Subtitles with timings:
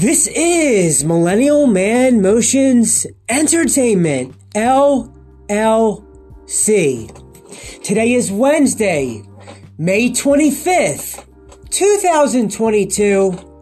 [0.00, 5.12] This is Millennial Man Motions Entertainment, LLC.
[7.84, 9.22] Today is Wednesday,
[9.76, 11.26] May 25th,
[11.68, 13.60] 2022.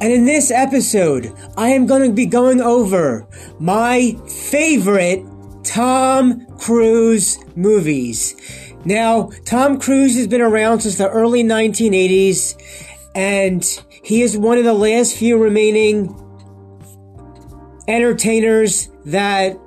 [0.00, 3.28] And in this episode, I am going to be going over
[3.60, 5.22] my favorite
[5.64, 8.34] Tom Cruise movies.
[8.86, 12.58] Now, Tom Cruise has been around since the early 1980s,
[13.14, 13.62] and
[14.04, 16.14] he is one of the last few remaining
[17.88, 19.58] entertainers that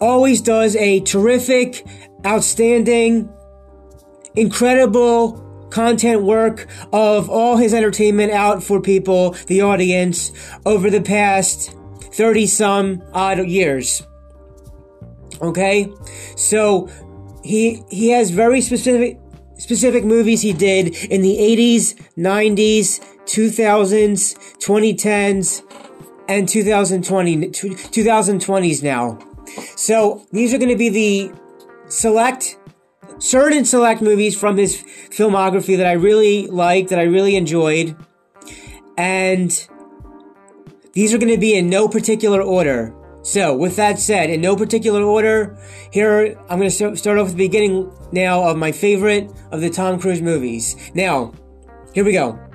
[0.00, 1.84] always does a terrific,
[2.24, 3.28] outstanding,
[4.36, 10.32] incredible content work of all his entertainment out for people, the audience,
[10.64, 11.74] over the past
[12.12, 14.06] 30 some odd years.
[15.42, 15.92] Okay?
[16.36, 16.88] So,
[17.42, 19.18] he, he has very specific,
[19.58, 25.62] specific movies he did in the 80s, 90s, 2000s, 2010s,
[26.28, 29.18] and 2020, 2020s now.
[29.76, 31.32] So these are going to be the
[31.88, 32.58] select,
[33.18, 37.96] certain select movies from his filmography that I really liked, that I really enjoyed.
[38.96, 39.50] And
[40.92, 42.94] these are going to be in no particular order.
[43.22, 45.58] So, with that said, in no particular order,
[45.92, 49.68] here I'm going to start off with the beginning now of my favorite of the
[49.68, 50.74] Tom Cruise movies.
[50.94, 51.34] Now,
[51.92, 52.49] here we go.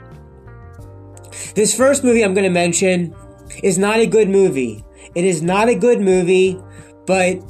[1.55, 3.15] This first movie I'm going to mention
[3.63, 4.83] is not a good movie.
[5.13, 6.59] It is not a good movie,
[7.05, 7.41] but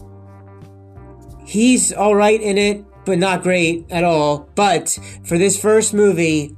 [1.46, 4.50] he's alright in it, but not great at all.
[4.56, 6.56] But for this first movie,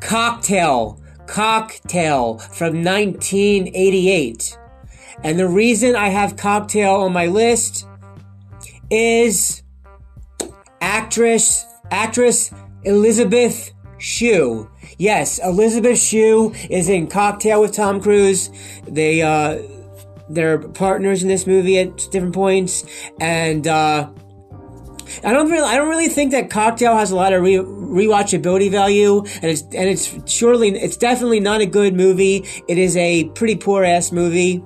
[0.00, 4.58] Cocktail, Cocktail from 1988.
[5.22, 7.86] And the reason I have Cocktail on my list
[8.90, 9.62] is
[10.80, 12.50] actress, actress
[12.84, 14.70] Elizabeth Shue.
[14.98, 18.50] Yes, Elizabeth Shue is in Cocktail with Tom Cruise.
[18.86, 19.62] They, uh,
[20.28, 22.84] they're partners in this movie at different points,
[23.20, 24.10] and, uh,
[25.24, 28.70] I don't really, I don't really think that Cocktail has a lot of re- rewatchability
[28.70, 32.44] value, and it's, and it's surely, it's definitely not a good movie.
[32.68, 34.62] It is a pretty poor ass movie,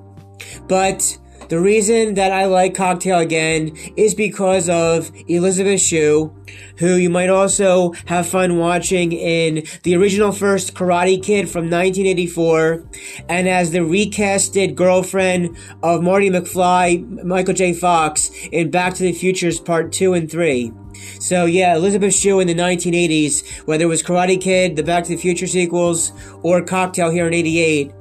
[0.68, 1.16] but
[1.48, 6.34] the reason that I like Cocktail again is because of Elizabeth Shue,
[6.78, 12.84] who you might also have fun watching in the original first Karate Kid from 1984,
[13.28, 17.72] and as the recasted girlfriend of Marty McFly, Michael J.
[17.72, 20.72] Fox, in Back to the Futures Part 2 and 3.
[21.20, 25.10] So yeah, Elizabeth Shue in the 1980s, whether it was Karate Kid, the Back to
[25.10, 26.12] the Future sequels,
[26.42, 27.92] or Cocktail here in 88,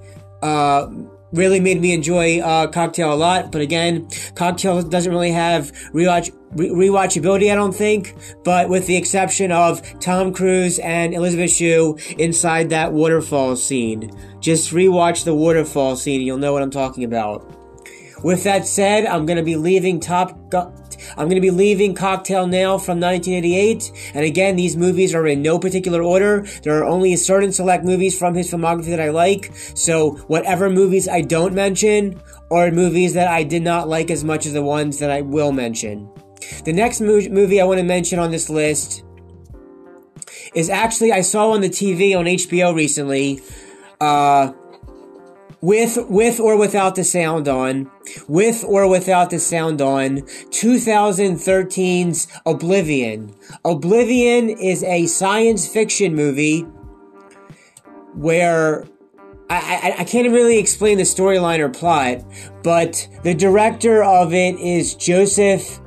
[0.41, 0.87] uh,
[1.33, 3.51] really made me enjoy uh, Cocktail a lot.
[3.51, 8.15] But again, Cocktail doesn't really have rewatch re- rewatchability, I don't think.
[8.43, 14.71] But with the exception of Tom Cruise and Elizabeth Shue inside that waterfall scene, just
[14.71, 17.49] rewatch the waterfall scene, you'll know what I'm talking about.
[18.23, 20.73] With that said, I'm gonna be leaving Top Gun.
[21.11, 24.11] I'm going to be leaving Cocktail Now from 1988.
[24.13, 26.45] And again, these movies are in no particular order.
[26.63, 29.51] There are only a certain select movies from his filmography that I like.
[29.75, 32.21] So whatever movies I don't mention
[32.51, 35.51] are movies that I did not like as much as the ones that I will
[35.51, 36.09] mention.
[36.65, 39.03] The next mo- movie I want to mention on this list
[40.53, 43.41] is actually I saw on the TV on HBO recently.
[43.99, 44.53] Uh,
[45.63, 47.89] with with or without the sound on,
[48.27, 50.17] with or without the sound on,
[50.51, 53.33] 2013's Oblivion.
[53.63, 56.63] Oblivion is a science fiction movie
[58.13, 58.85] where
[59.49, 62.25] I, I, I can't really explain the storyline or plot,
[62.61, 65.79] but the director of it is Joseph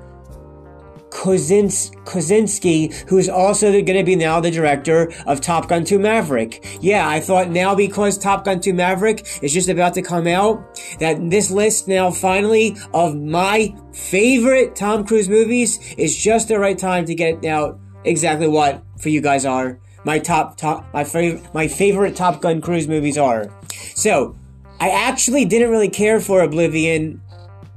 [1.16, 5.98] Kozins- Kosinski, who is also going to be now the director of Top Gun 2
[5.98, 6.78] Maverick.
[6.82, 10.78] Yeah, I thought now because Top Gun 2 Maverick is just about to come out,
[11.00, 16.78] that this list now finally of my favorite Tom Cruise movies is just the right
[16.78, 21.42] time to get out exactly what for you guys are my top top my favorite
[21.52, 23.50] my favorite Top Gun Cruise movies are.
[23.94, 24.36] So,
[24.78, 27.22] I actually didn't really care for Oblivion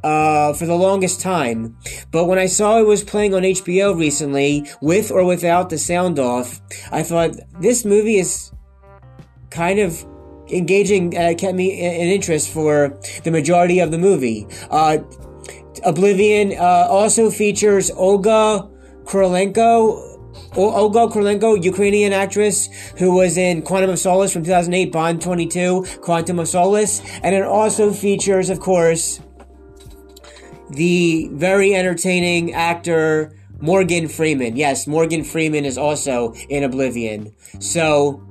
[0.04, 1.78] uh, for the longest time.
[2.12, 6.19] But when I saw it was playing on HBO recently, with or without the sound
[6.19, 6.62] off,
[6.92, 8.51] I thought this movie is
[9.50, 10.06] kind of
[10.51, 14.48] engaging, uh, kept me in interest for the majority of the movie.
[14.69, 15.00] Uh,
[15.86, 18.68] Oblivion uh, also features Olga
[19.04, 20.10] Kurylenko,
[20.56, 22.68] Olga Kurylenko, Ukrainian actress
[22.98, 27.44] who was in Quantum of Solace from 2008, Bond 22, Quantum of Solace, and it
[27.44, 29.22] also features, of course,
[30.69, 34.56] the very entertaining actor Morgan Freeman.
[34.56, 37.33] Yes, Morgan Freeman is also in Oblivion.
[37.60, 38.24] So,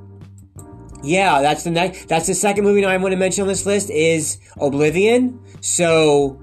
[1.03, 2.09] yeah, that's the next.
[2.09, 5.41] That's the second movie I want to mention on this list is Oblivion.
[5.61, 6.41] So,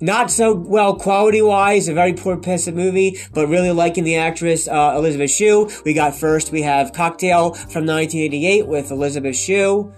[0.00, 4.16] not so well quality wise, a very poor piece of movie, but really liking the
[4.16, 5.70] actress uh, Elizabeth Shue.
[5.84, 9.92] We got first, we have Cocktail from 1988 with Elizabeth Shue.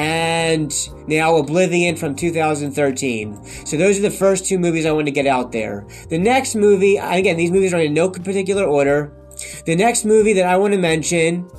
[0.00, 0.74] And
[1.08, 3.44] now Oblivion from 2013.
[3.66, 5.86] So those are the first two movies I want to get out there.
[6.08, 9.12] The next movie, again, these movies are in no particular order.
[9.66, 11.50] The next movie that I want to mention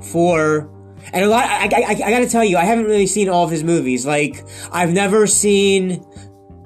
[0.00, 0.70] for
[1.12, 3.50] and a lot I, I, I, gotta tell you i haven't really seen all of
[3.50, 6.02] his movies like i've never seen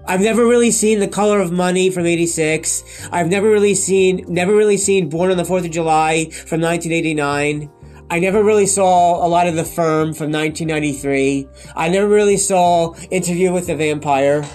[0.06, 4.54] i've never really seen the color of money from 86 i've never really seen never
[4.54, 7.69] really seen born on the 4th of july from 1989
[8.10, 11.46] I never really saw a lot of The Firm from 1993.
[11.76, 14.49] I never really saw Interview with the Vampire.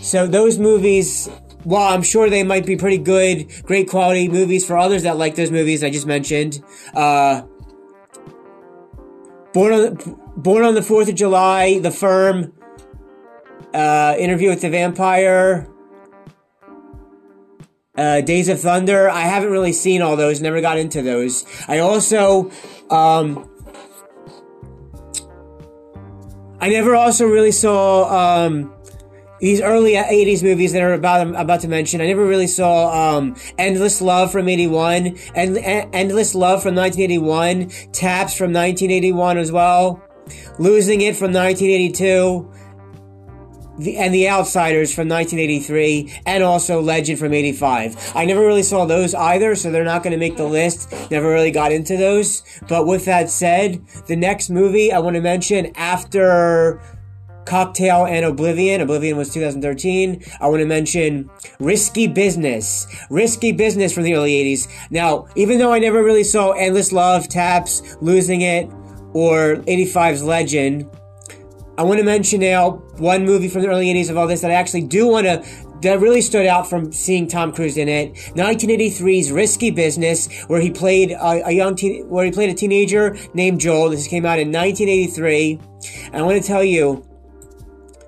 [0.00, 1.26] So those movies,
[1.64, 5.34] while I'm sure they might be pretty good, great quality movies for others that like
[5.34, 6.62] those movies I just mentioned,
[6.94, 7.42] uh,
[9.52, 12.52] Born on the, Born on the Fourth of July, The Firm,
[13.74, 15.68] uh, Interview with the Vampire,
[18.00, 19.10] uh, Days of Thunder.
[19.10, 20.40] I haven't really seen all those.
[20.40, 21.44] Never got into those.
[21.68, 22.50] I also,
[22.88, 23.48] um,
[26.60, 28.74] I never also really saw um,
[29.40, 32.00] these early 80s movies that are about I'm about to mention.
[32.00, 38.34] I never really saw um, Endless Love from 81, and Endless Love from 1981, Taps
[38.34, 40.02] from 1981 as well,
[40.58, 42.50] Losing It from 1982.
[43.80, 48.12] The, and The Outsiders from 1983, and also Legend from 85.
[48.14, 50.92] I never really saw those either, so they're not going to make the list.
[51.10, 52.42] Never really got into those.
[52.68, 56.80] But with that said, the next movie I want to mention after
[57.44, 58.80] Cocktail and Oblivion.
[58.80, 60.22] Oblivion was 2013.
[60.40, 62.86] I want to mention Risky Business.
[63.10, 64.68] Risky Business from the early 80s.
[64.90, 68.70] Now, even though I never really saw Endless Love, Taps, Losing It,
[69.14, 70.88] or 85's Legend,
[71.80, 74.50] I want to mention now one movie from the early 80s of all this that
[74.50, 75.42] I actually do want to
[75.80, 78.12] that really stood out from seeing Tom Cruise in it.
[78.34, 83.16] 1983's Risky Business, where he played a, a young teen, where he played a teenager
[83.32, 83.88] named Joel.
[83.88, 85.58] This came out in 1983.
[86.12, 87.02] And I want to tell you,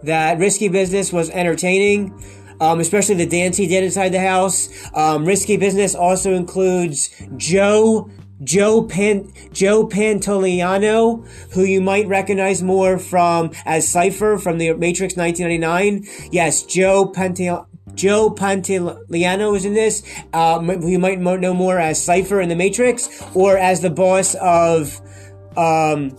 [0.02, 2.22] that Risky Business was entertaining.
[2.60, 4.68] Um, especially the dance he did inside the house.
[4.94, 8.08] Um, Risky Business also includes Joe
[8.44, 15.16] Joe Pan Joe Pantoliano, who you might recognize more from as Cypher from the Matrix
[15.16, 16.30] 1999.
[16.32, 17.66] Yes, Joe Pantoliano.
[17.94, 20.02] Joe Pantoliano is in this,
[20.32, 24.34] um, who you might know more as Cypher in The Matrix, or as the boss
[24.36, 24.98] of
[25.58, 26.16] um,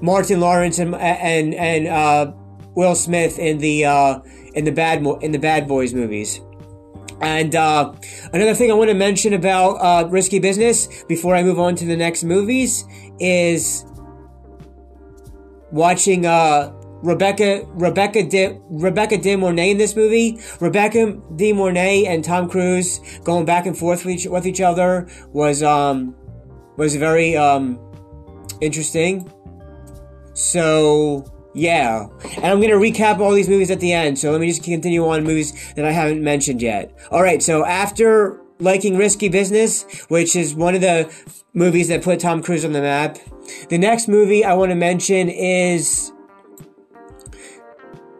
[0.00, 2.32] Martin Lawrence and and, and uh,
[2.74, 4.20] Will Smith in the uh,
[4.54, 6.40] in the bad in the Bad Boys movies.
[7.20, 7.92] And uh,
[8.32, 11.84] another thing I want to mention about uh, Risky Business before I move on to
[11.84, 12.84] the next movies
[13.18, 13.84] is
[15.70, 20.40] watching uh, Rebecca Rebecca De, Rebecca De Mornay in this movie.
[20.60, 25.08] Rebecca De Mornay and Tom Cruise going back and forth with each, with each other
[25.32, 26.14] was um,
[26.76, 27.78] was very um,
[28.60, 29.30] interesting.
[30.32, 32.06] So yeah.
[32.36, 34.18] And I'm to recap all these movies at the end.
[34.18, 36.96] So let me just continue on movies that I haven't mentioned yet.
[37.10, 37.42] All right.
[37.42, 41.12] So after liking Risky Business, which is one of the
[41.54, 43.18] movies that put Tom Cruise on the map,
[43.68, 46.12] the next movie I want to mention is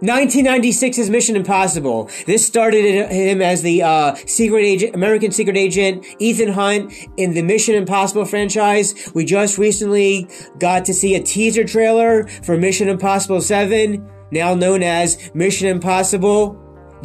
[0.02, 2.10] 1996's Mission Impossible.
[2.26, 7.42] This started him as the uh, secret agent, American secret agent Ethan Hunt in the
[7.42, 9.10] Mission Impossible franchise.
[9.14, 10.26] We just recently
[10.58, 16.58] got to see a teaser trailer for Mission Impossible 7, now known as Mission Impossible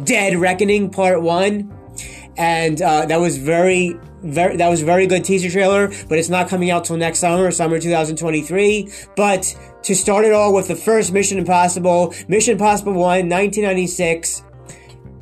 [0.04, 1.72] Dead Reckoning Part 1.
[2.38, 6.28] And uh, that was very very that was a very good teaser trailer, but it's
[6.28, 8.90] not coming out till next summer, summer 2023.
[9.16, 14.42] But to start it all with the first Mission Impossible, Mission Impossible 1, 1996.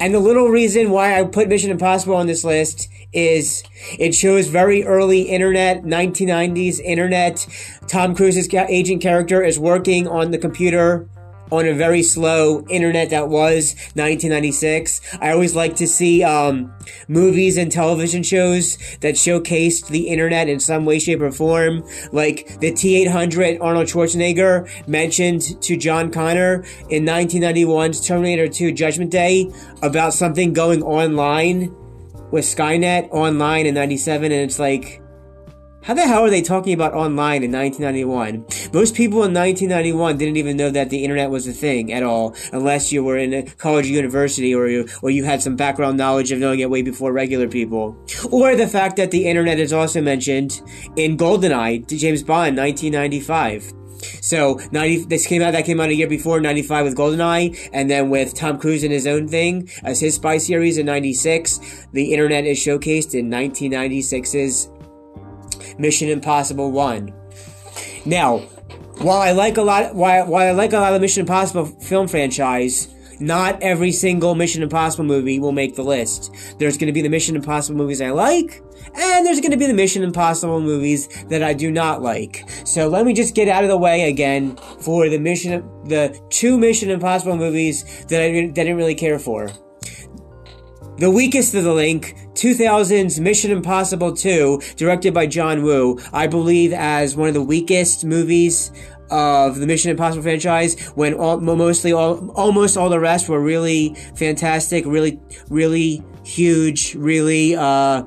[0.01, 3.63] And the little reason why I put Mission Impossible on this list is
[3.99, 7.47] it shows very early internet, 1990s internet.
[7.87, 11.09] Tom Cruise's agent character is working on the computer
[11.59, 15.01] on a very slow internet that was 1996.
[15.21, 16.73] I always like to see um,
[17.09, 21.85] movies and television shows that showcased the internet in some way, shape, or form.
[22.13, 29.51] Like the T-800 Arnold Schwarzenegger mentioned to John Connor in 1991's Terminator 2 Judgment Day
[29.83, 31.75] about something going online
[32.31, 35.01] with Skynet online in 97 and it's like
[35.85, 38.73] How the hell are they talking about online in 1991?
[38.73, 42.35] Most people in 1991 didn't even know that the internet was a thing at all,
[42.55, 45.99] unless you were in a college or university or you, or you had some background
[45.99, 47.95] knowledge of knowing it way before regular people.
[48.31, 50.63] Or the fact that the internet is also mentioned
[50.97, 53.75] in GoldenEye, to James Bond, 1995.
[54.23, 57.91] So 90, this came out, that came out a year before, 95 with GoldenEye, and
[57.91, 62.13] then with Tom Cruise in his own thing as his spy series in 96, the
[62.13, 64.71] internet is showcased in 1996's
[65.79, 67.13] Mission Impossible 1.
[68.07, 68.39] Now,
[68.99, 72.09] while I like a lot, while, while I like a lot of Mission Impossible film
[72.09, 72.89] franchise,
[73.21, 76.35] not every single Mission Impossible movie will make the list.
[76.59, 78.63] There's going to be the Mission Impossible movies I like,
[78.95, 82.45] and there's going to be the Mission Impossible movies that I do not like.
[82.65, 86.59] So let me just get out of the way again for the Mission, the two
[86.59, 89.51] Mission Impossible movies that I didn't really care for.
[90.97, 96.73] The weakest of the link, 2000's Mission Impossible 2, directed by John Woo, I believe
[96.73, 98.71] as one of the weakest movies
[99.11, 103.97] of the Mission Impossible franchise when all, mostly all, almost all the rest were really
[104.15, 105.21] fantastic, really,
[105.51, 108.05] really huge, really, uh,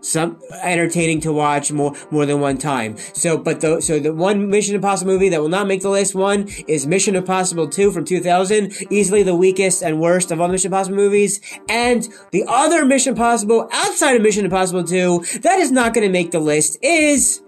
[0.00, 2.96] some entertaining to watch more more than one time.
[3.12, 6.14] So, but the so the one Mission Impossible movie that will not make the list
[6.14, 10.52] one is Mission Impossible 2 from 2000, easily the weakest and worst of all the
[10.52, 11.40] Mission Impossible movies.
[11.68, 16.12] And the other Mission Impossible outside of Mission Impossible 2 that is not going to
[16.12, 17.42] make the list is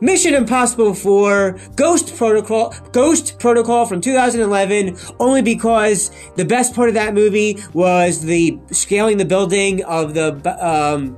[0.00, 6.94] Mission Impossible 4 Ghost Protocol Ghost Protocol from 2011 only because the best part of
[6.94, 11.16] that movie was the scaling the building of the um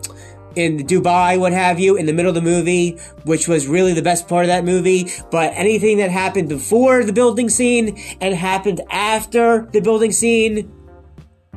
[0.59, 4.03] in Dubai, what have you, in the middle of the movie, which was really the
[4.03, 5.11] best part of that movie.
[5.31, 10.71] But anything that happened before the building scene and happened after the building scene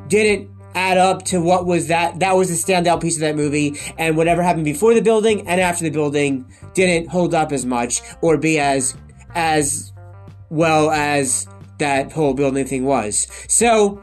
[0.07, 3.77] didn't add up to what was that that was the standout piece of that movie
[3.97, 8.01] and whatever happened before the building and after the building didn't hold up as much
[8.21, 8.95] or be as
[9.35, 9.91] as
[10.49, 11.45] well as
[11.79, 14.01] that whole building thing was so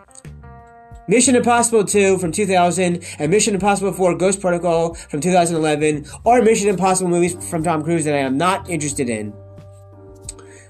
[1.08, 6.68] Mission Impossible 2 from 2000 and Mission Impossible 4 Ghost Protocol from 2011 are Mission
[6.68, 9.32] Impossible movies from Tom Cruise that I am not interested in.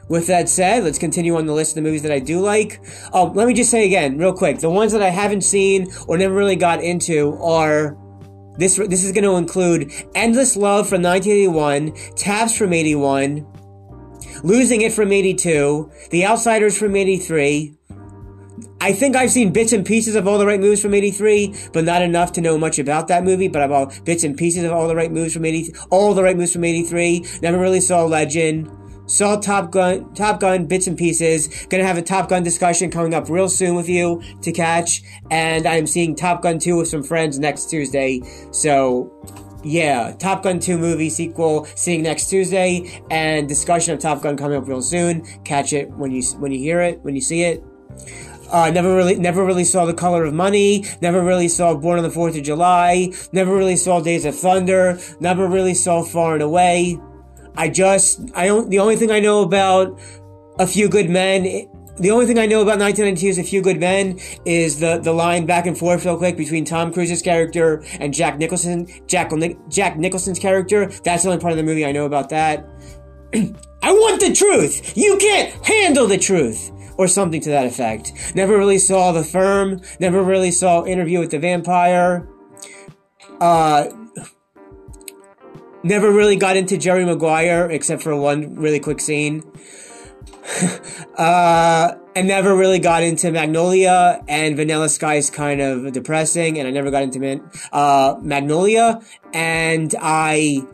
[0.09, 2.81] With that said, let's continue on the list of the movies that I do like.
[3.13, 6.17] Um, let me just say again, real quick, the ones that I haven't seen or
[6.17, 7.99] never really got into are
[8.57, 8.77] this.
[8.77, 13.45] This is going to include Endless Love from 1981, Taps from 81,
[14.45, 17.78] Losing It from 82, The Outsiders from 83,
[18.81, 21.85] I think I've seen bits and pieces of All the Right Moves from 83, but
[21.85, 24.87] not enough to know much about that movie, but about bits and pieces of All
[24.87, 27.25] the Right Moves from 80, All the Right Moves from 83.
[27.43, 28.71] Never really saw Legend.
[29.07, 31.67] Saw Top Gun, Top Gun bits and pieces.
[31.67, 35.03] Gonna have a Top Gun discussion coming up real soon with you to catch.
[35.31, 38.21] And I'm seeing Top Gun 2 with some friends next Tuesday.
[38.53, 39.11] So,
[39.65, 44.59] yeah, Top Gun 2 movie sequel seeing next Tuesday and discussion of Top Gun coming
[44.59, 45.25] up real soon.
[45.43, 47.65] Catch it when you, when you hear it, when you see it.
[48.51, 50.85] Uh, never really, never really saw The Color of Money.
[51.01, 53.13] Never really saw Born on the Fourth of July.
[53.33, 54.99] Never really saw Days of Thunder.
[55.21, 56.99] Never really saw Far and Away.
[57.57, 60.01] I just, I don't, the only thing I know about
[60.59, 63.81] A Few Good Men, the only thing I know about 1992 is A Few Good
[63.81, 68.15] Men is the, the line back and forth real quick between Tom Cruise's character and
[68.15, 69.33] Jack Nicholson, Jack,
[69.69, 70.87] Jack Nicholson's character.
[71.03, 72.65] That's the only part of the movie I know about that.
[73.35, 74.97] I want the truth!
[74.97, 76.71] You can't handle the truth!
[76.99, 78.13] Or something to that effect.
[78.35, 82.29] Never really saw The Firm, never really saw Interview with the Vampire.
[83.41, 83.89] Uh,
[85.83, 89.43] never really got into Jerry Maguire except for one really quick scene.
[91.17, 96.67] uh, and never really got into Magnolia and Vanilla Sky is kind of depressing and
[96.67, 97.41] I never got into
[97.73, 99.01] uh, Magnolia
[99.33, 100.67] and I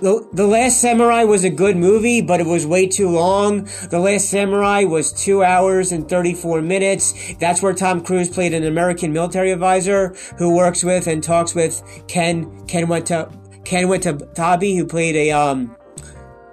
[0.00, 3.68] the, the Last Samurai was a good movie, but it was way too long.
[3.90, 7.34] The Last Samurai was two hours and 34 minutes.
[7.38, 11.82] That's where Tom Cruise played an American military advisor who works with and talks with
[12.08, 13.30] Ken, Ken went to,
[13.64, 15.76] Ken Watanabe, who played a, um,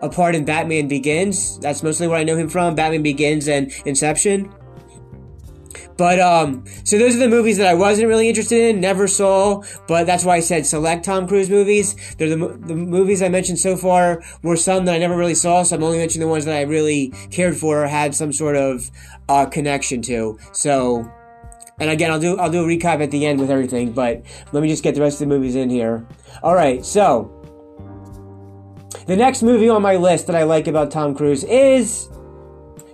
[0.01, 1.59] a part in Batman Begins.
[1.59, 2.75] That's mostly where I know him from.
[2.75, 4.53] Batman Begins and Inception.
[5.97, 9.63] But um, so those are the movies that I wasn't really interested in, never saw.
[9.87, 11.95] But that's why I said select Tom Cruise movies.
[12.17, 15.63] They're the the movies I mentioned so far were some that I never really saw.
[15.63, 18.55] So I'm only mentioning the ones that I really cared for or had some sort
[18.55, 18.89] of
[19.29, 20.37] uh, connection to.
[20.51, 21.09] So,
[21.79, 23.91] and again, I'll do I'll do a recap at the end with everything.
[23.91, 26.05] But let me just get the rest of the movies in here.
[26.43, 27.33] All right, so.
[29.05, 32.09] The next movie on my list that I like about Tom Cruise is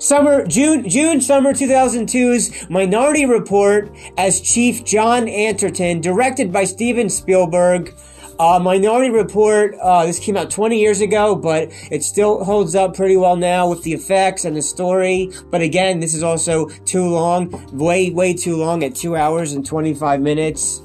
[0.03, 7.95] Summer, June, June, summer 2002's Minority Report as Chief John Anderton, directed by Steven Spielberg.
[8.37, 12.97] Uh, Minority Report, uh, this came out 20 years ago, but it still holds up
[12.97, 15.31] pretty well now with the effects and the story.
[15.49, 19.65] But again, this is also too long, way, way too long at 2 hours and
[19.65, 20.81] 25 minutes.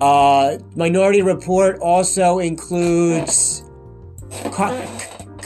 [0.00, 3.64] Uh, Minority Report also includes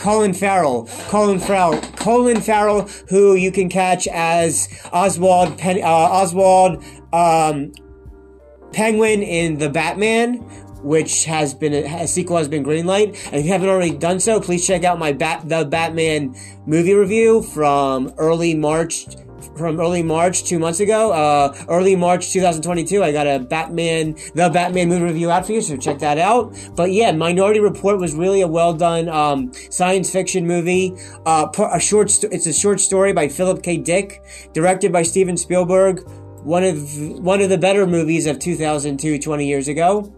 [0.03, 0.89] Colin Farrell.
[1.07, 1.81] Colin Farrell.
[1.95, 6.83] Colin Farrell, who you can catch as Oswald Pen- uh, Oswald
[7.13, 7.71] um,
[8.73, 10.39] Penguin in the Batman,
[10.83, 13.11] which has been a, a, sequel has been greenlight.
[13.27, 16.35] And if you haven't already done so, please check out my Bat the Batman
[16.67, 19.07] movie review from early March
[19.57, 21.13] from early March two months ago.
[21.13, 25.61] Uh, early March 2022, I got a Batman, the Batman movie review out for you,
[25.61, 26.57] so check that out.
[26.75, 30.95] But yeah, Minority Report was really a well done um, science fiction movie.
[31.27, 33.77] Uh, a short, st- it's a short story by Philip K.
[33.77, 34.23] Dick,
[34.53, 36.09] directed by Steven Spielberg.
[36.43, 40.13] One of one of the better movies of 2002, 20 years ago.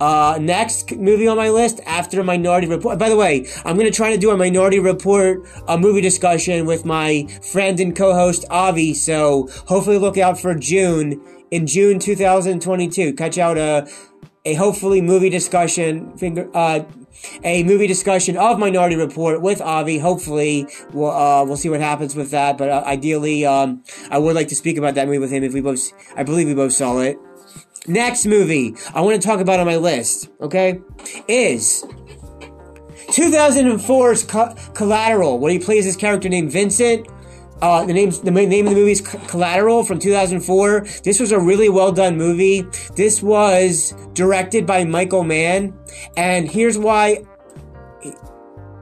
[0.00, 2.98] Uh, next movie on my list after Minority Report.
[2.98, 6.84] By the way, I'm gonna try to do a Minority Report a movie discussion with
[6.84, 8.94] my friend and co-host Avi.
[8.94, 13.14] So hopefully look out for June in June 2022.
[13.14, 13.88] Catch out a
[14.44, 16.80] a hopefully movie discussion finger uh
[17.44, 19.98] a movie discussion of Minority Report with Avi.
[19.98, 22.58] Hopefully, we'll uh, we'll see what happens with that.
[22.58, 25.54] But uh, ideally, um, I would like to speak about that movie with him if
[25.54, 25.90] we both.
[26.16, 27.18] I believe we both saw it.
[27.88, 30.80] Next movie I want to talk about on my list, okay,
[31.28, 31.84] is
[33.08, 37.06] 2004's Co- Collateral, where he plays this character named Vincent.
[37.62, 40.80] Uh, the name the name of the movie is Collateral from 2004.
[41.04, 42.62] This was a really well done movie.
[42.96, 45.78] This was directed by Michael Mann,
[46.16, 47.24] and here's why.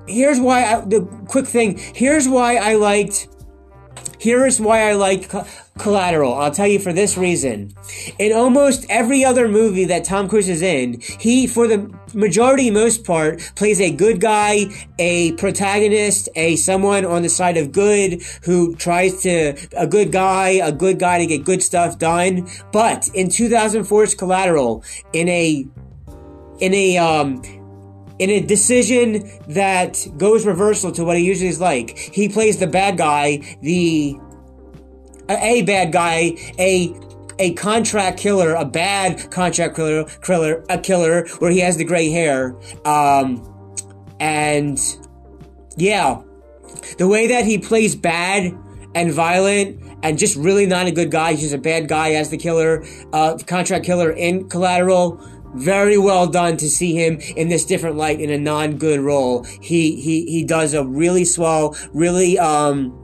[0.07, 1.79] Here's why I, the quick thing.
[1.79, 3.29] Here's why I liked
[4.19, 5.31] here is why I like
[5.79, 6.35] Collateral.
[6.35, 7.75] I'll tell you for this reason.
[8.19, 13.05] In almost every other movie that Tom Cruise is in, he, for the majority, most
[13.05, 14.67] part, plays a good guy,
[15.01, 20.51] a protagonist, a someone on the side of good who tries to, a good guy,
[20.63, 22.49] a good guy to get good stuff done.
[22.73, 25.67] But in 2004's Collateral, in a,
[26.61, 27.43] in a, um,
[28.19, 31.99] in a decision that goes reversal to what he usually is like.
[31.99, 34.17] He plays the bad guy, the
[35.29, 36.95] a bad guy, a
[37.39, 42.09] a contract killer, a bad contract killer, killer, a killer where he has the gray
[42.11, 42.57] hair.
[42.85, 43.43] Um,
[44.21, 44.79] and
[45.77, 46.23] yeah,
[46.99, 48.57] the way that he plays bad
[48.95, 51.33] and violent and just really not a good guy.
[51.33, 55.21] He's just a bad guy as the killer, uh, contract killer in Collateral
[55.55, 59.45] very well done to see him in this different light in a non-good role.
[59.61, 63.04] He he he does a really swell, really um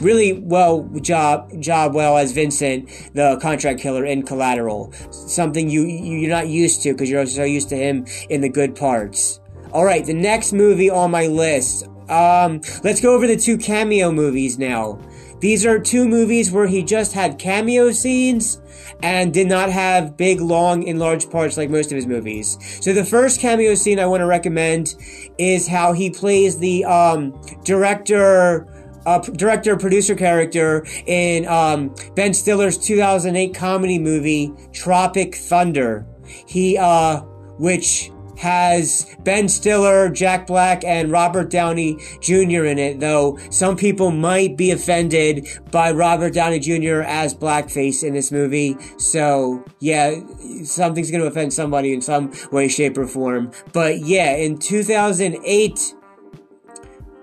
[0.00, 4.92] really well job job well as Vincent, the contract killer in Collateral.
[5.10, 8.74] Something you you're not used to because you're so used to him in the good
[8.74, 9.40] parts.
[9.72, 11.86] All right, the next movie on my list.
[12.08, 14.98] Um, let's go over the two cameo movies now.
[15.40, 18.60] These are two movies where he just had cameo scenes
[19.02, 22.58] and did not have big, long, and large parts like most of his movies.
[22.82, 24.94] So the first cameo scene I want to recommend
[25.38, 28.66] is how he plays the um, director.
[29.06, 36.06] Uh, director producer character in um, Ben Stiller's 2008 comedy movie Tropic Thunder.
[36.46, 37.22] He, uh,
[37.58, 38.10] which
[38.40, 42.64] has Ben Stiller, Jack Black, and Robert Downey Jr.
[42.64, 47.02] in it, though some people might be offended by Robert Downey Jr.
[47.02, 48.76] as blackface in this movie.
[48.96, 50.20] So, yeah,
[50.64, 53.50] something's going to offend somebody in some way, shape, or form.
[53.74, 55.94] But yeah, in 2008,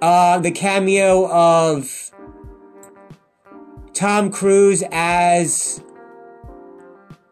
[0.02, 2.12] uh, the cameo of
[3.94, 5.84] Tom Cruise as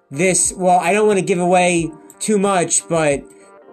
[0.09, 3.23] this, well, I don't want to give away too much, but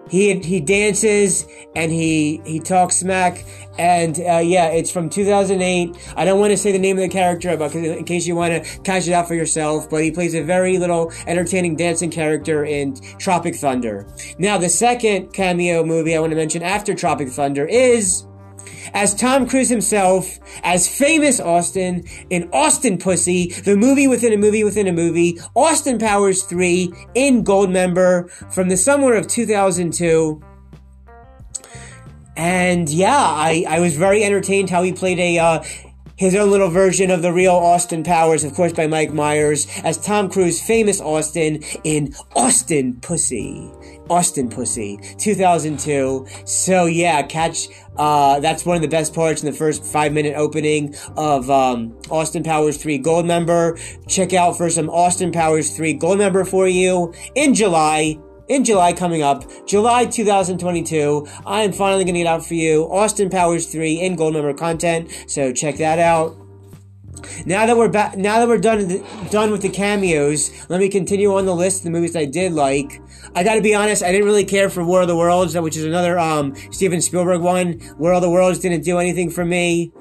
[0.09, 3.45] he he dances and he he talks smack
[3.77, 7.09] and uh, yeah it's from 2008 i don't want to say the name of the
[7.09, 10.35] character but in case you want to catch it out for yourself but he plays
[10.35, 14.05] a very little entertaining dancing character in tropic thunder.
[14.37, 18.25] Now the second cameo movie i want to mention after tropic thunder is
[18.93, 24.63] as Tom Cruise himself, as famous Austin in Austin Pussy, the movie within a movie
[24.63, 30.41] within a movie, Austin Powers 3 in Goldmember from the summer of 2002.
[32.35, 35.63] And yeah, I, I was very entertained how he played a, uh,
[36.23, 39.97] his own little version of the real Austin Powers, of course, by Mike Myers, as
[39.97, 43.69] Tom Cruise, famous Austin in Austin Pussy.
[44.09, 46.25] Austin Pussy, 2002.
[46.45, 50.35] So yeah, catch, uh, that's one of the best parts in the first five minute
[50.37, 53.77] opening of, um, Austin Powers 3 Gold Member.
[54.07, 58.93] Check out for some Austin Powers 3 Gold Member for you in July in July
[58.93, 63.71] coming up, July 2022, I am finally going to get out for you Austin Powers
[63.71, 65.11] 3 in gold member content.
[65.27, 66.37] So check that out.
[67.45, 71.33] Now that we're back, now that we're done done with the cameos, let me continue
[71.33, 73.01] on the list of the movies I did like.
[73.35, 75.77] I got to be honest, I didn't really care for War of the Worlds, which
[75.77, 77.79] is another um, Steven Spielberg one.
[77.97, 79.91] War of the Worlds didn't do anything for me.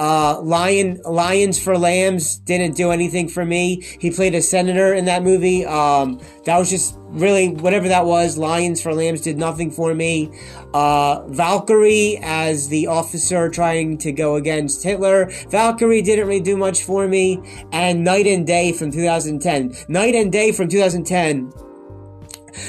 [0.00, 3.82] Uh, Lion Lions for Lambs didn't do anything for me.
[4.00, 5.64] He played a senator in that movie.
[5.64, 8.36] Um, that was just really whatever that was.
[8.36, 10.32] Lions for Lambs did nothing for me.
[10.74, 15.30] Uh, Valkyrie as the officer trying to go against Hitler.
[15.50, 17.40] Valkyrie didn't really do much for me.
[17.70, 19.74] And Knight and Day from 2010.
[19.88, 21.52] Knight and Day from 2010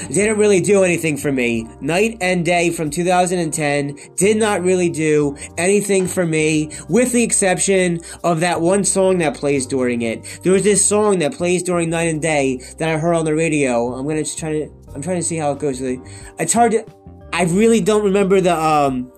[0.08, 1.68] didn't really do anything for me.
[1.80, 8.00] Knight and Day from 2010 did not really do anything for me, with the exception
[8.22, 10.40] of that one song that plays during it.
[10.42, 13.34] There was this song that plays during Knight and Day that I heard on the
[13.34, 13.94] radio.
[13.94, 15.80] I'm gonna just try to, I'm trying to see how it goes.
[15.80, 16.84] It's hard to,
[17.32, 19.12] I really don't remember the, um,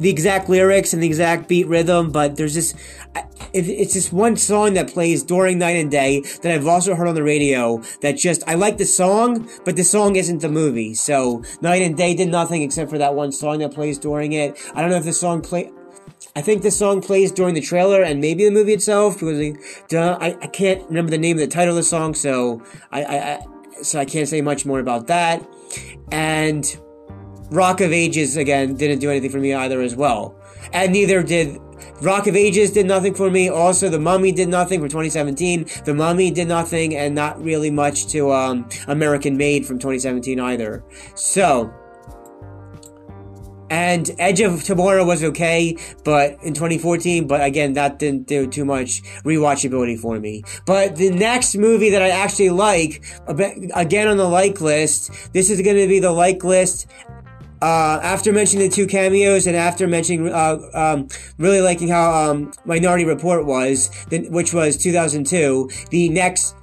[0.00, 2.74] the exact lyrics and the exact beat rhythm, but there's this,
[3.54, 7.14] it's just one song that plays during knight and day that I've also heard on
[7.14, 10.94] the radio that just, I like the song, but the song isn't the movie.
[10.94, 14.60] So knight and day did nothing except for that one song that plays during it.
[14.74, 15.70] I don't know if the song play,
[16.34, 19.56] I think the song plays during the trailer and maybe the movie itself because
[19.92, 23.34] I, I can't remember the name of the title of the song, so I, I,
[23.34, 23.46] I
[23.82, 25.46] so I can't say much more about that.
[26.10, 26.64] And
[27.50, 30.34] Rock of Ages again didn't do anything for me either as well.
[30.72, 31.60] And neither did
[32.04, 33.48] Rock of Ages did nothing for me.
[33.48, 35.66] Also, The Mummy did nothing for 2017.
[35.84, 40.84] The Mummy did nothing and not really much to um, American Made from 2017 either.
[41.14, 41.72] So,
[43.70, 48.66] and Edge of Tomorrow was okay, but in 2014, but again, that didn't do too
[48.66, 50.42] much rewatchability for me.
[50.66, 53.02] But the next movie that I actually like,
[53.74, 56.86] again on the like list, this is going to be the like list
[57.64, 62.52] uh, after mentioning the two cameos and after mentioning uh, um, really liking how um,
[62.66, 66.54] Minority Report was, which was 2002, the next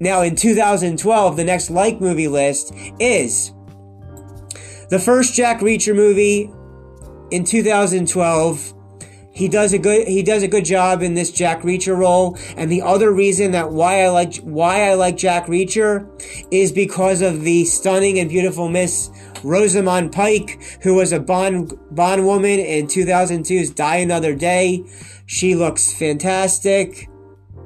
[0.00, 3.52] now in 2012 the next like movie list is
[4.90, 6.50] the first Jack Reacher movie
[7.30, 8.74] in 2012
[9.38, 12.36] he does a good he does a good job in this Jack Reacher role.
[12.56, 16.08] And the other reason that why I like why I like Jack Reacher
[16.50, 19.10] is because of the stunning and beautiful Miss
[19.44, 24.84] Rosamund Pike, who was a Bond Bond woman in 2002's Die Another Day.
[25.26, 27.08] She looks fantastic.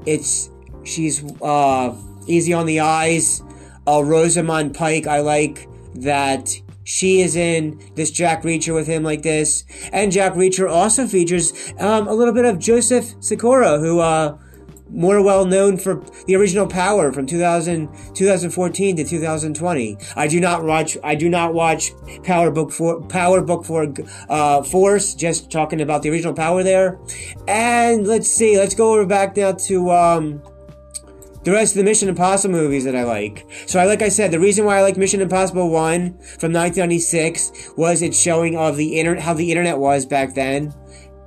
[0.05, 0.51] It's
[0.85, 3.43] she's uh, easy on the eyes.
[3.89, 6.51] Uh, Rosamund Pike, I like that
[6.85, 9.64] she is in this Jack Reacher with him like this.
[9.92, 14.38] And Jack Reacher also features um, a little bit of Joseph Sikora, who uh,
[14.92, 19.97] more well known for the original Power from 2000, 2014 to 2020.
[20.16, 20.97] I do not watch.
[21.03, 21.92] I do not watch
[22.25, 23.92] Power Book for Power Book for
[24.29, 25.14] uh, Force.
[25.14, 26.99] Just talking about the original Power there.
[27.49, 28.59] And let's see.
[28.59, 30.42] Let's go over back now to um,
[31.44, 33.46] the rest of the Mission Impossible movies that I like.
[33.66, 37.72] So I, like I said, the reason why I like Mission Impossible 1 from 1996
[37.76, 40.74] was its showing of the internet, how the internet was back then.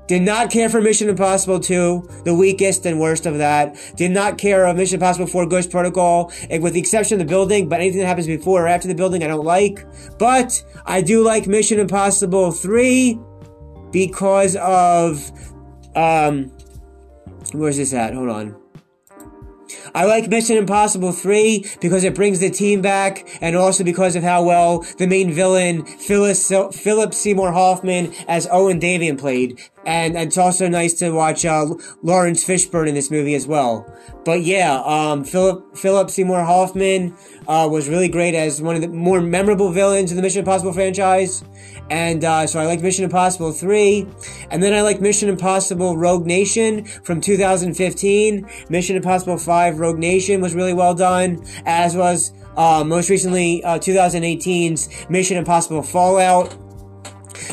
[0.07, 3.75] Did not care for Mission Impossible 2, the weakest and worst of that.
[3.95, 7.29] Did not care of Mission Impossible 4 Ghost Protocol, and with the exception of the
[7.29, 9.83] building, but anything that happens before or after the building I don't like.
[10.19, 13.19] But I do like Mission Impossible 3
[13.91, 15.31] because of,
[15.95, 16.51] um,
[17.53, 18.13] where's this at?
[18.13, 18.64] Hold on.
[19.93, 24.23] I like Mission Impossible 3 because it brings the team back and also because of
[24.23, 29.59] how well the main villain, Phyllis, Philip Seymour Hoffman, as Owen Davian played.
[29.85, 31.67] And it's also nice to watch uh,
[32.01, 33.85] Laurence Fishburne in this movie as well.
[34.25, 37.15] But yeah, um, Philip Philip Seymour Hoffman
[37.47, 40.73] uh, was really great as one of the more memorable villains in the Mission Impossible
[40.73, 41.43] franchise.
[41.91, 44.07] And uh, so I like Mission Impossible 3.
[44.49, 48.49] And then I like Mission Impossible Rogue Nation from 2015.
[48.69, 54.87] Mission Impossible 5 Rogue Nation was really well done, as was uh, most recently 2018's
[54.87, 56.57] uh, Mission Impossible Fallout.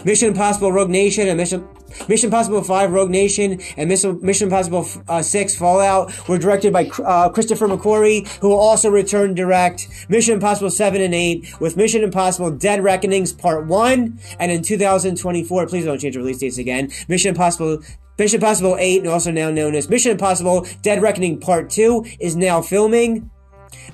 [0.05, 1.69] Mission Impossible Rogue Nation and Mission
[2.09, 7.29] Mission Impossible 5 Rogue Nation and Mission, Impossible uh, 6 Fallout were directed by uh,
[7.29, 12.51] Christopher McQuarrie, who will also return direct Mission Impossible 7 and 8 with Mission Impossible
[12.51, 14.19] Dead Reckonings Part 1.
[14.39, 17.83] And in 2024, please don't change the release dates again, Mission Impossible
[18.19, 22.61] Mission Impossible 8, also now known as Mission Impossible Dead Reckoning Part 2, is now
[22.61, 23.32] filming.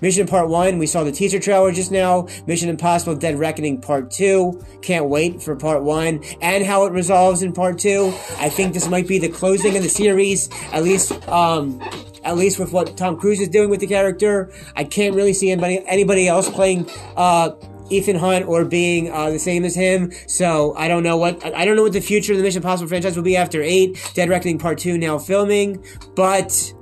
[0.00, 2.28] Mission Part 1, we saw the teaser trailer just now.
[2.46, 4.64] Mission Impossible Dead Reckoning Part 2.
[4.82, 8.12] Can't wait for Part 1 and how it resolves in Part 2.
[8.38, 11.80] I think this might be the closing of the series, at least, um,
[12.24, 15.50] At least with what Tom Cruise is doing with the character, I can't really see
[15.50, 17.52] anybody anybody else playing uh,
[17.90, 20.12] Ethan Hunt or being uh, the same as him.
[20.26, 22.88] So I don't know what I don't know what the future of the Mission Impossible
[22.88, 24.10] franchise will be after eight.
[24.14, 25.82] Dead Reckoning Part Two now filming,
[26.14, 26.74] but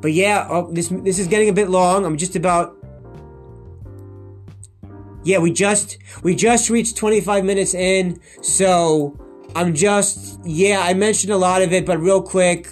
[0.00, 2.04] but yeah, oh, this this is getting a bit long.
[2.04, 2.76] I'm just about
[5.24, 9.18] yeah, we just we just reached 25 minutes in, so
[9.54, 12.68] I'm just yeah, I mentioned a lot of it, but real quick,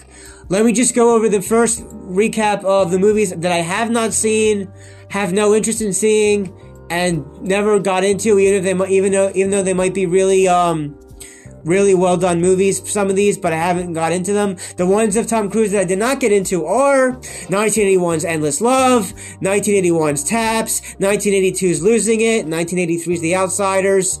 [0.49, 4.13] let me just go over the first recap of the movies that I have not
[4.13, 4.71] seen,
[5.09, 6.53] have no interest in seeing,
[6.89, 10.05] and never got into, even if they might even though even though they might be
[10.05, 10.97] really um
[11.63, 14.57] really well done movies, some of these, but I haven't got into them.
[14.77, 19.13] The ones of Tom Cruise that I did not get into are 1981's Endless Love,
[19.41, 24.19] 1981's Taps, 1982's Losing It, 1983's The Outsiders,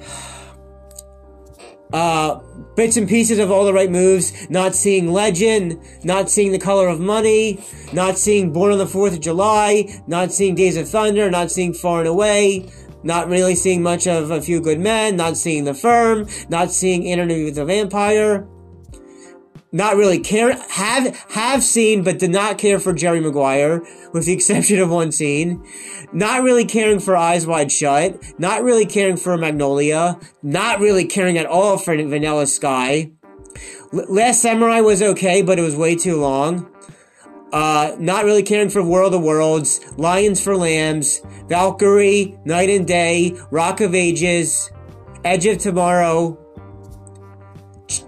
[1.92, 2.40] uh,
[2.74, 6.88] bits and pieces of all the right moves, not seeing Legend, not seeing The Color
[6.88, 7.62] of Money,
[7.92, 11.74] not seeing Born on the 4th of July, not seeing Days of Thunder, not seeing
[11.74, 12.70] Far and Away,
[13.02, 17.04] not really seeing much of A Few Good Men, not seeing The Firm, not seeing
[17.04, 18.46] Interview with the Vampire.
[19.74, 24.32] Not really care, have, have seen, but did not care for Jerry Maguire, with the
[24.34, 25.66] exception of one scene.
[26.12, 28.22] Not really caring for Eyes Wide Shut.
[28.38, 30.20] Not really caring for Magnolia.
[30.42, 33.12] Not really caring at all for Vanilla Sky.
[33.92, 36.70] Last Samurai was okay, but it was way too long.
[37.52, 43.36] Uh, not really caring for World of Worlds, Lions for Lambs, Valkyrie, Knight and Day,
[43.50, 44.70] Rock of Ages,
[45.24, 46.38] Edge of Tomorrow,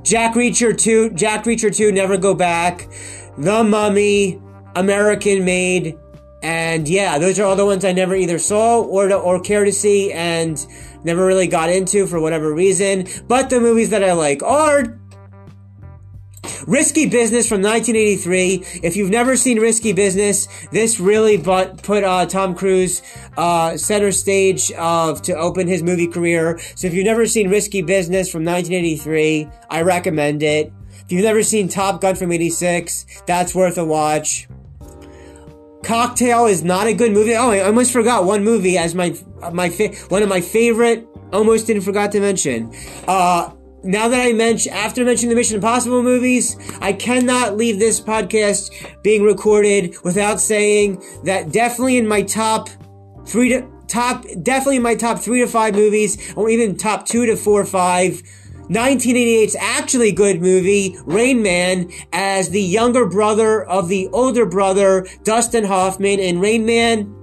[0.03, 2.89] Jack Reacher 2, Jack Reacher 2, Never Go Back,
[3.37, 4.41] The Mummy,
[4.77, 5.99] American Made,
[6.45, 9.65] and yeah, those are all the ones I never either saw or to, or care
[9.65, 10.65] to see and
[11.03, 13.07] never really got into for whatever reason.
[13.27, 15.01] But the movies that I like are
[16.67, 18.81] Risky Business from 1983.
[18.83, 23.03] If you've never seen Risky Business, this really but put uh, Tom Cruise
[23.37, 26.59] uh, center stage of to open his movie career.
[26.75, 30.73] So if you've never seen Risky Business from 1983, I recommend it.
[31.05, 34.49] If you've never seen Top Gun from 86, that's worth a watch.
[35.83, 37.35] Cocktail is not a good movie.
[37.35, 39.15] Oh, I almost forgot one movie as my
[39.53, 41.07] my fa- one of my favorite.
[41.31, 42.75] Almost didn't forgot to mention.
[43.07, 43.51] Uh,
[43.85, 48.71] now that I mention after mentioning the Mission Impossible movies, I cannot leave this podcast
[49.03, 52.69] being recorded without saying that definitely in my top
[53.27, 57.27] three to top definitely in my top three to five movies, or even top two
[57.27, 58.23] to four or five.
[58.71, 65.65] 1988's actually good movie, Rain Man, as the younger brother of the older brother, Dustin
[65.65, 67.15] Hoffman, in Rain Man.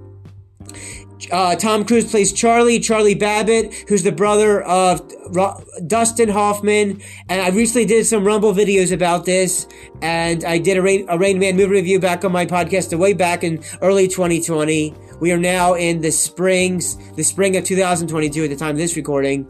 [1.30, 7.00] Uh, Tom Cruise plays Charlie, Charlie Babbitt, who's the brother of Ro- Dustin Hoffman.
[7.28, 9.66] And I recently did some Rumble videos about this,
[10.00, 13.12] and I did a Rain, a Rain Man movie review back on my podcast way
[13.12, 14.94] back in early 2020.
[15.20, 18.96] We are now in the springs, the spring of 2022 at the time of this
[18.96, 19.46] recording.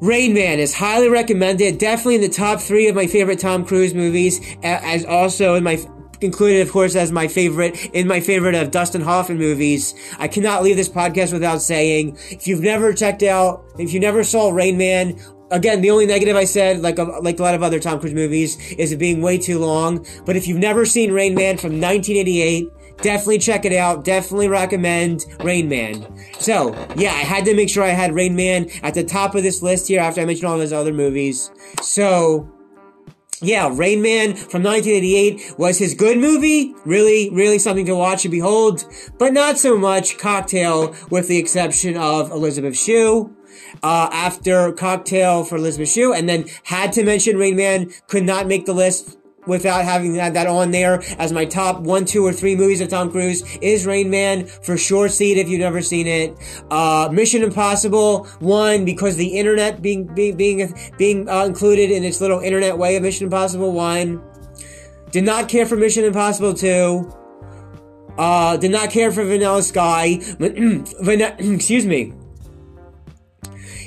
[0.00, 1.78] Rain Man is highly recommended.
[1.78, 5.82] Definitely in the top three of my favorite Tom Cruise movies, as also in my
[6.20, 9.94] included, of course, as my favorite in my favorite of Dustin Hoffman movies.
[10.18, 14.24] I cannot leave this podcast without saying, if you've never checked out, if you never
[14.24, 15.18] saw Rain Man,
[15.50, 18.14] again, the only negative I said, like a, like a lot of other Tom Cruise
[18.14, 20.06] movies, is it being way too long.
[20.24, 24.04] But if you've never seen Rain Man from 1988, definitely check it out.
[24.04, 26.06] Definitely recommend Rain Man.
[26.38, 29.42] So, yeah, I had to make sure I had Rain Man at the top of
[29.42, 31.50] this list here after I mentioned all those other movies.
[31.82, 32.48] So,
[33.40, 36.74] yeah, Rain Man from 1988 was his good movie.
[36.84, 38.84] Really, really something to watch and behold,
[39.18, 43.34] but not so much Cocktail with the exception of Elizabeth Shue.
[43.82, 48.46] Uh, after Cocktail for Elizabeth Shue, and then had to mention Rain Man, could not
[48.46, 49.16] make the list
[49.46, 52.88] without having that, that on there as my top one, two, or three movies of
[52.88, 55.08] Tom Cruise is Rain Man for sure.
[55.08, 56.36] See it if you've never seen it.
[56.70, 62.20] Uh, Mission Impossible one because the internet being being being, being uh, included in its
[62.20, 64.22] little internet way of Mission Impossible one.
[65.10, 67.12] Did not care for Mission Impossible two.
[68.16, 70.18] Uh, did not care for Vanilla Sky.
[70.40, 72.12] excuse me.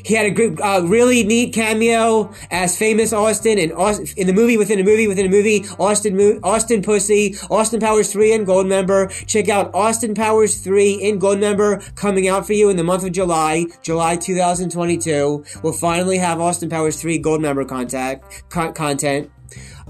[0.08, 3.72] He had a good, uh, really neat cameo as famous Austin in,
[4.18, 5.66] in the movie within a movie within a movie.
[5.80, 9.12] Austin, Austin Pussy, Austin Powers 3 and Goldmember.
[9.28, 13.04] Check out Austin Powers 3 in Gold Goldmember coming out for you in the month
[13.04, 15.44] of July, July 2022.
[15.62, 19.30] We'll finally have Austin Powers 3 Goldmember contact, con- content.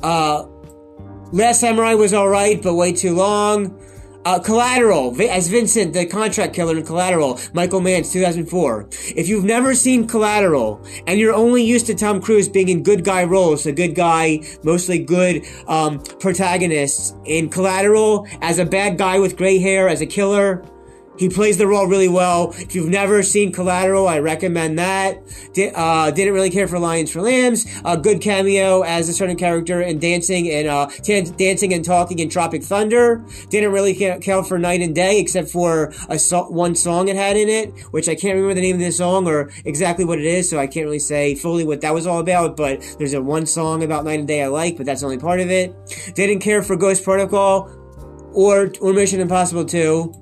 [0.02, 0.46] Uh,
[1.32, 3.78] Last Samurai was alright, but way too long.
[4.28, 8.90] Uh, Collateral, as Vincent, the contract killer in Collateral, Michael Mann's 2004.
[9.16, 13.06] If you've never seen Collateral and you're only used to Tom Cruise being in good
[13.06, 19.18] guy roles, a good guy, mostly good um, protagonists in Collateral, as a bad guy
[19.18, 20.62] with gray hair, as a killer,
[21.18, 22.54] he plays the role really well.
[22.58, 25.22] If you've never seen Collateral, I recommend that.
[25.54, 27.66] Did, uh, didn't really care for Lions for Lambs.
[27.86, 32.20] A good cameo as a certain character in Dancing and uh, t- Dancing and Talking
[32.20, 33.26] in Tropic Thunder.
[33.50, 37.36] Didn't really care for Knight and Day except for a so- one song it had
[37.36, 40.26] in it, which I can't remember the name of the song or exactly what it
[40.26, 42.56] is, so I can't really say fully what that was all about.
[42.56, 45.40] But there's a one song about Night and Day I like, but that's only part
[45.40, 45.76] of it.
[46.16, 47.72] Didn't care for Ghost Protocol
[48.34, 50.14] or or Mission Impossible 2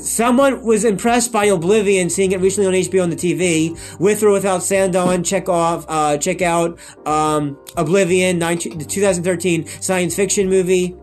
[0.00, 4.30] someone was impressed by Oblivion, seeing it recently on HBO on the TV, with or
[4.30, 5.22] without sand on.
[5.22, 10.96] Check off, uh, check out um, Oblivion, 19, the 2013 science fiction movie.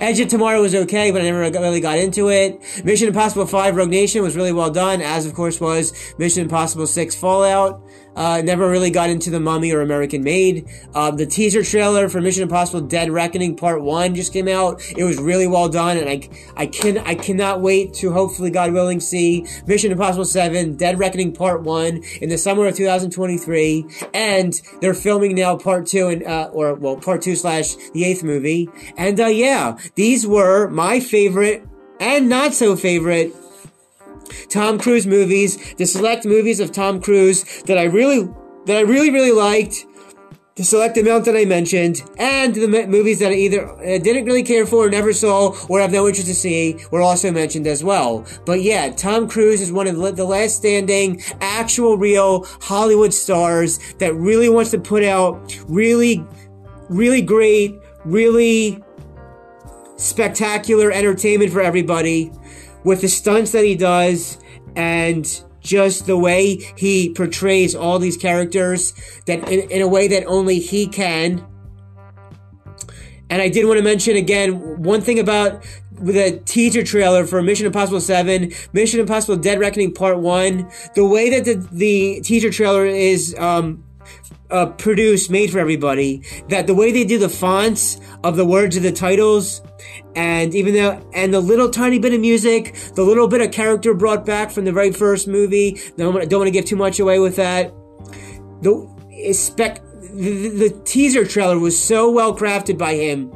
[0.00, 2.60] Edge of Tomorrow was okay, but I never really got into it.
[2.84, 6.86] Mission Impossible 5 Rogue Nation was really well done, as of course was Mission Impossible
[6.86, 7.82] 6 Fallout.
[8.18, 10.68] Uh, never really got into The Mummy or American Made.
[10.92, 14.82] Uh, the teaser trailer for Mission Impossible Dead Reckoning Part 1 just came out.
[14.96, 18.72] It was really well done, and I, I, can, I cannot wait to hopefully, God
[18.72, 23.86] willing, see Mission Impossible 7 Dead Reckoning Part 1 in the summer of 2023.
[24.12, 28.24] And they're filming now Part 2, and, uh, or, well, Part 2 slash the 8th
[28.24, 28.68] movie.
[28.96, 31.64] And, uh, yeah, these were my favorite
[32.00, 33.32] and not so favorite
[34.48, 38.28] Tom Cruise movies, the select movies of Tom Cruise that I really,
[38.66, 39.86] that I really, really liked,
[40.58, 44.42] the select amount that I mentioned, and the movies that I either uh, didn't really
[44.42, 48.26] care for, never saw, or have no interest to see were also mentioned as well.
[48.44, 54.12] But yeah, Tom Cruise is one of the last standing, actual, real Hollywood stars that
[54.14, 56.26] really wants to put out really,
[56.88, 58.82] really great, really
[59.94, 62.32] spectacular entertainment for everybody
[62.84, 64.38] with the stunts that he does
[64.76, 68.94] and just the way he portrays all these characters
[69.26, 71.44] that in, in, a way that only he can.
[73.30, 75.64] And I did want to mention again one thing about
[76.00, 81.28] the teaser trailer for Mission Impossible 7, Mission Impossible Dead Reckoning Part 1, the way
[81.30, 83.84] that the, the teaser trailer is um,
[84.50, 88.76] uh, produced, made for everybody, that the way they do the fonts of the words
[88.76, 89.62] of the titles,
[90.14, 93.94] and even though, and the little tiny bit of music, the little bit of character
[93.94, 97.18] brought back from the very first movie, don't, don't want to give too much away
[97.18, 97.72] with that.
[98.62, 103.32] The, spec, the, the teaser trailer was so well crafted by him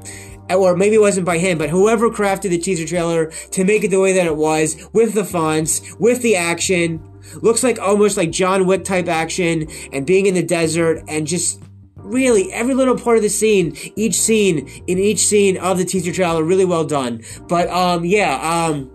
[0.50, 3.88] or maybe it wasn't by him, but whoever crafted the teaser trailer to make it
[3.88, 7.00] the way that it was, with the fonts, with the action,
[7.42, 11.62] looks like almost like John Wick type action, and being in the desert, and just
[11.96, 16.12] really every little part of the scene, each scene in each scene of the teaser
[16.12, 17.22] trailer, really well done.
[17.48, 18.90] But um, yeah, um.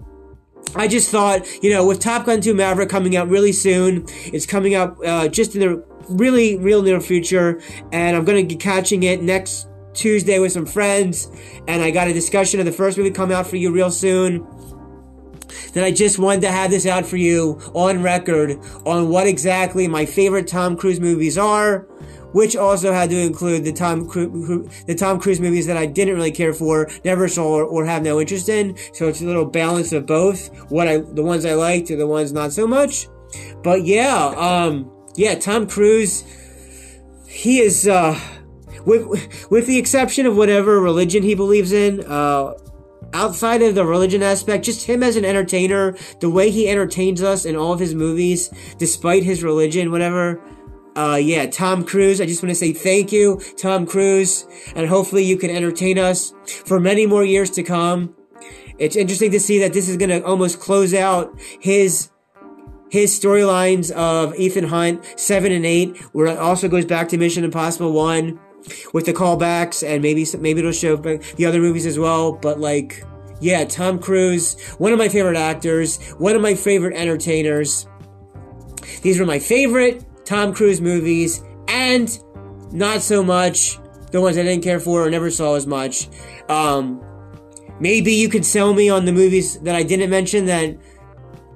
[0.75, 4.45] I just thought, you know, with Top Gun 2 Maverick coming out really soon, it's
[4.45, 7.61] coming out uh, just in the really, real near future,
[7.91, 11.31] and I'm going to be catching it next Tuesday with some friends,
[11.67, 14.45] and I got a discussion of the first movie come out for you real soon.
[15.73, 19.87] Then I just wanted to have this out for you on record on what exactly
[19.87, 21.87] my favorite Tom Cruise movies are
[22.33, 24.05] which also had to include the Tom
[24.85, 28.03] the Tom Cruise movies that I didn't really care for, never saw, or, or, have
[28.03, 28.77] no interest in.
[28.93, 30.49] So it's a little balance of both.
[30.69, 33.07] What I the ones I liked and the ones not so much.
[33.63, 36.23] But yeah, um, yeah, Tom Cruise,
[37.27, 37.87] he is.
[37.87, 38.19] Uh,
[38.85, 42.53] with, with the exception of whatever religion he believes in, uh,
[43.13, 47.45] outside of the religion aspect, just him as an entertainer, the way he entertains us
[47.45, 50.41] in all of his movies, despite his religion, whatever,
[50.95, 52.19] uh, yeah, Tom Cruise.
[52.19, 56.33] I just want to say thank you, Tom Cruise, and hopefully you can entertain us
[56.65, 58.15] for many more years to come.
[58.79, 62.09] It's interesting to see that this is going to almost close out his
[62.89, 67.43] his storylines of Ethan Hunt seven and eight, where it also goes back to Mission
[67.43, 68.39] Impossible one
[68.93, 72.31] with the callbacks, and maybe maybe it'll show the other movies as well.
[72.31, 73.03] But like,
[73.39, 77.87] yeah, Tom Cruise, one of my favorite actors, one of my favorite entertainers.
[79.01, 82.17] These were my favorite Tom Cruise movies, and
[82.71, 83.79] not so much
[84.11, 86.09] the ones I didn't care for or never saw as much.
[86.49, 87.03] Um,
[87.79, 90.77] maybe you could sell me on the movies that I didn't mention that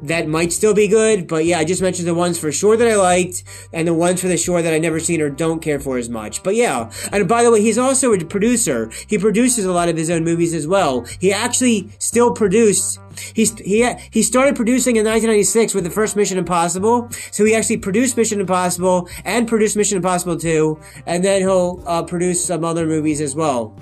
[0.04, 2.88] that might still be good, but yeah, I just mentioned the ones for sure that
[2.88, 3.44] I liked,
[3.74, 6.10] and the ones for the sure that I never seen or don't care for as
[6.10, 6.44] much.
[6.44, 8.92] But yeah, and by the way, he's also a producer.
[9.08, 11.06] He produces a lot of his own movies as well.
[11.20, 13.00] He actually still produced.
[13.34, 17.10] He's, he he started producing in 1996 with the first Mission Impossible.
[17.32, 22.04] So he actually produced Mission Impossible and produced Mission Impossible 2, and then he'll uh,
[22.04, 23.76] produce some other movies as well.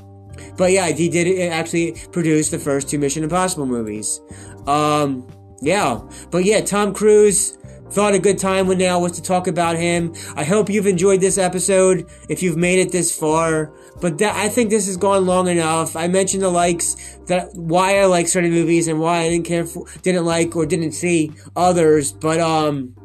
[0.58, 4.22] but yeah, he did actually produce the first two Mission Impossible movies.
[4.68, 5.28] Um,
[5.62, 6.00] yeah,
[6.32, 7.58] but yeah, Tom Cruise
[7.92, 10.14] thought a good time when now was to talk about him.
[10.36, 13.74] I hope you've enjoyed this episode if you've made it this far.
[14.00, 15.96] But that, I think this has gone long enough.
[15.96, 19.66] I mentioned the likes, that why I like certain movies and why I didn't care
[19.66, 22.12] for, didn't like or didn't see others.
[22.12, 22.96] But um,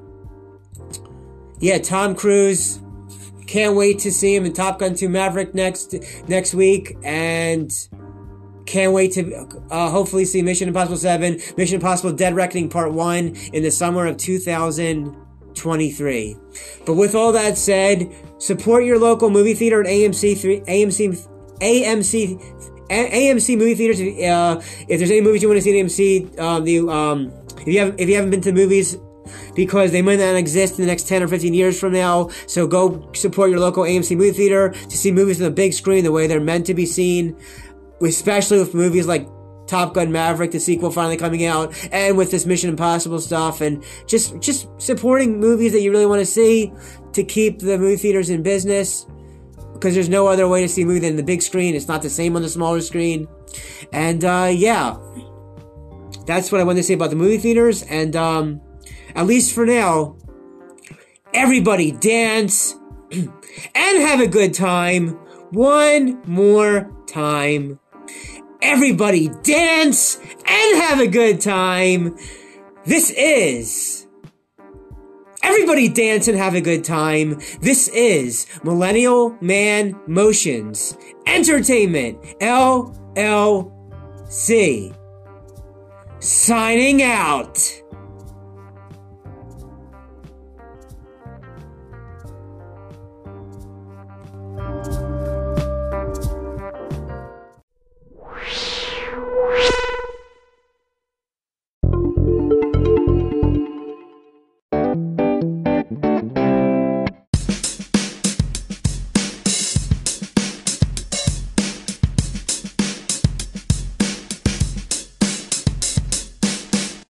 [1.61, 2.81] yeah, Tom Cruise.
[3.47, 5.95] Can't wait to see him in Top Gun 2 Maverick next
[6.27, 7.71] next week, and
[8.67, 13.37] can't wait to uh, hopefully see Mission Impossible 7, Mission Impossible Dead Reckoning Part 1
[13.53, 16.37] in the summer of 2023.
[16.87, 21.29] But with all that said, support your local movie theater at AMC 3, AMC,
[21.61, 22.41] AMC,
[22.89, 24.01] AMC movie theaters.
[24.01, 27.69] Uh, if there's any movies you want to see at AMC, um, the, um, if
[27.69, 28.97] you haven't, if you haven't been to movies,
[29.55, 32.29] because they might not exist in the next 10 or 15 years from now.
[32.47, 36.05] So go support your local AMC movie theater to see movies on the big screen
[36.05, 37.37] the way they're meant to be seen
[38.05, 39.29] especially with movies like
[39.67, 43.83] Top Gun Maverick, the sequel finally coming out, and with this Mission Impossible stuff, and
[44.07, 46.73] just just supporting movies that you really want to see
[47.13, 49.07] to keep the movie theaters in business.
[49.73, 51.75] Because there's no other way to see a movie than the big screen.
[51.75, 53.27] It's not the same on the smaller screen.
[53.93, 54.97] And uh, yeah,
[56.27, 57.83] that's what I wanted to say about the movie theaters.
[57.83, 58.61] And um,
[59.15, 60.17] at least for now,
[61.35, 62.77] everybody dance
[63.11, 63.33] and
[63.75, 65.19] have a good time
[65.51, 67.79] one more time.
[68.67, 72.17] Everybody dance and have a good time.
[72.87, 74.07] This is.
[75.43, 77.43] Everybody dance and have a good time.
[77.61, 80.97] This is Millennial Man Motions
[81.27, 82.97] Entertainment LLC.
[86.21, 87.83] Signing out.